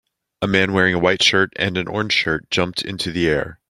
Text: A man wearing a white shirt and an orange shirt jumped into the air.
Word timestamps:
A 0.41 0.47
man 0.47 0.73
wearing 0.73 0.95
a 0.95 0.99
white 0.99 1.21
shirt 1.21 1.53
and 1.57 1.77
an 1.77 1.87
orange 1.87 2.13
shirt 2.13 2.49
jumped 2.49 2.81
into 2.81 3.11
the 3.11 3.27
air. 3.29 3.59